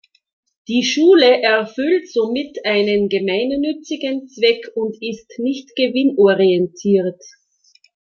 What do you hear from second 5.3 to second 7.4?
nicht gewinnorientiert.